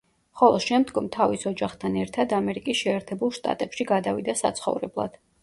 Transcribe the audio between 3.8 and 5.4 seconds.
გადავიდა საცხოვრებლად.